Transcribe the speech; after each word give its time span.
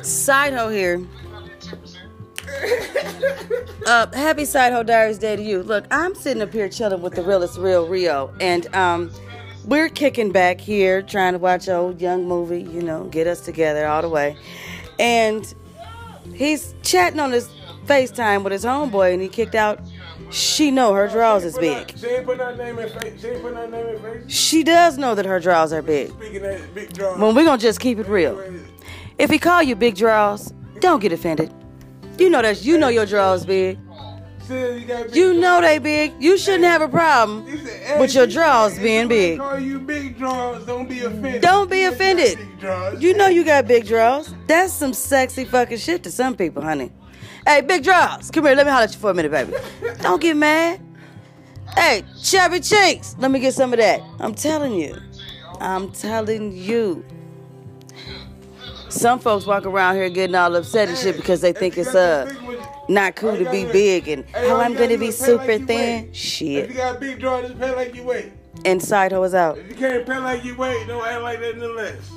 Sideho 0.00 0.72
here. 0.72 1.06
uh, 3.86 4.06
happy 4.12 4.42
Sideho 4.42 4.84
Diaries 4.84 5.18
Day 5.18 5.36
to 5.36 5.42
you. 5.42 5.62
Look, 5.62 5.84
I'm 5.90 6.14
sitting 6.14 6.42
up 6.42 6.52
here 6.52 6.68
chilling 6.68 7.02
with 7.02 7.14
the 7.14 7.22
realest 7.22 7.58
real 7.58 7.86
Rio, 7.86 8.32
and 8.40 8.74
um, 8.74 9.10
we're 9.64 9.88
kicking 9.88 10.32
back 10.32 10.60
here 10.60 11.02
trying 11.02 11.34
to 11.34 11.38
watch 11.38 11.68
old 11.68 12.00
young 12.00 12.26
movie, 12.26 12.62
you 12.62 12.82
know, 12.82 13.04
get 13.04 13.26
us 13.26 13.40
together 13.40 13.86
all 13.86 14.02
the 14.02 14.08
way. 14.08 14.36
And 14.98 15.52
he's 16.34 16.74
chatting 16.82 17.20
on 17.20 17.32
his 17.32 17.48
FaceTime 17.86 18.44
with 18.44 18.52
his 18.52 18.64
homeboy, 18.64 19.12
and 19.12 19.22
he 19.22 19.28
kicked 19.28 19.54
out. 19.54 19.80
She 20.30 20.70
know 20.70 20.92
her 20.92 21.08
drawers 21.08 21.44
is 21.44 21.56
big. 21.56 21.96
She 21.96 22.06
ain't 22.06 22.26
put 22.26 22.38
her 22.38 22.54
name 22.54 22.78
in 22.78 22.88
face. 22.90 23.20
She 23.20 23.28
ain't 23.28 23.42
her 23.42 23.66
name 23.66 23.96
in 23.96 24.02
face. 24.02 24.30
She 24.30 24.62
does 24.62 24.98
know 24.98 25.14
that 25.14 25.24
her 25.24 25.40
drawers 25.40 25.72
are 25.72 25.80
big. 25.80 26.10
Speaking 26.10 26.42
that 26.42 26.74
big. 26.74 26.98
Well, 26.98 27.34
we're 27.34 27.44
gonna 27.44 27.56
just 27.56 27.80
keep 27.80 27.98
it 27.98 28.08
real. 28.08 28.38
If 29.18 29.30
he 29.30 29.38
call 29.38 29.62
you 29.62 29.74
big 29.74 29.96
draws, 29.96 30.52
don't 30.80 31.00
get 31.00 31.12
offended. 31.12 31.52
You 32.18 32.30
know 32.30 32.42
that 32.42 32.64
you 32.64 32.78
know 32.78 32.88
your 32.88 33.06
draws 33.06 33.44
big. 33.44 33.78
You 34.48 35.34
know 35.34 35.60
they 35.60 35.78
big. 35.78 36.14
You 36.18 36.38
shouldn't 36.38 36.64
have 36.64 36.80
a 36.80 36.88
problem 36.88 37.44
with 37.98 38.14
your 38.14 38.26
draws 38.26 38.78
being 38.78 39.08
big. 39.08 39.38
Call 39.38 39.58
you 39.58 39.78
big 39.78 40.16
draws. 40.16 40.64
Don't 40.64 40.88
be 40.88 41.00
offended. 41.00 41.42
Don't 41.42 41.70
be 41.70 41.84
offended. 41.84 42.38
You 42.98 43.14
know 43.14 43.26
you 43.26 43.44
got 43.44 43.66
big 43.66 43.86
draws. 43.86 44.34
That's 44.46 44.72
some 44.72 44.94
sexy 44.94 45.44
fucking 45.44 45.78
shit 45.78 46.02
to 46.04 46.10
some 46.10 46.34
people, 46.34 46.62
honey. 46.62 46.92
Hey, 47.46 47.60
big 47.60 47.84
draws. 47.84 48.30
Come 48.30 48.46
here, 48.46 48.54
let 48.54 48.66
me 48.66 48.72
holler 48.72 48.84
at 48.84 48.92
you 48.92 48.98
for 48.98 49.10
a 49.10 49.14
minute, 49.14 49.32
baby. 49.32 49.52
Don't 50.00 50.20
get 50.20 50.36
mad. 50.36 50.80
Hey, 51.74 52.04
chubby 52.22 52.60
cheeks. 52.60 53.16
Let 53.18 53.30
me 53.30 53.40
get 53.40 53.52
some 53.52 53.72
of 53.72 53.78
that. 53.78 54.00
I'm 54.18 54.34
telling 54.34 54.74
you. 54.74 54.96
I'm 55.60 55.92
telling 55.92 56.52
you. 56.52 57.04
Some 58.90 59.18
folks 59.18 59.44
walk 59.46 59.66
around 59.66 59.96
here 59.96 60.08
getting 60.08 60.34
all 60.34 60.54
upset 60.56 60.88
and 60.88 60.96
shit 60.96 61.16
because 61.16 61.40
they 61.40 61.52
think 61.52 61.76
it's 61.76 61.94
uh 61.94 62.32
not 62.88 63.16
cool 63.16 63.36
to 63.36 63.50
be 63.50 63.64
big 63.66 64.08
and 64.08 64.24
how 64.30 64.60
I'm 64.60 64.72
gonna 64.74 64.90
be 64.90 64.96
do 64.96 65.04
is 65.06 65.18
pay 65.18 65.26
super 65.26 65.58
thin. 65.58 66.12
Shit. 66.12 66.70
you 66.70 66.74
got 66.74 66.98
big 66.98 67.20
just 67.20 67.58
pay 67.58 67.74
like 67.74 67.94
you 67.94 68.02
weigh. 68.02 68.32
And 68.64 68.82
side 68.82 69.12
hoe 69.12 69.22
is 69.22 69.34
out. 69.34 69.58
If 69.58 69.68
you 69.68 69.74
can't 69.76 70.06
pay 70.06 70.18
like 70.18 70.44
you 70.44 70.56
weigh, 70.56 70.86
don't 70.86 71.06
act 71.06 71.22
like 71.22 71.40
that 71.40 71.58
none 71.58 71.76
less. 71.76 72.10